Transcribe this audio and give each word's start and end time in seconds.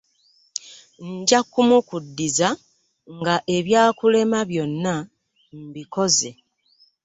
Nja 1.13 1.39
kumukuddiza 1.51 2.49
nga 3.17 3.35
ebyakulema 3.57 4.39
byonna 4.49 4.95
mbikoze. 5.65 6.31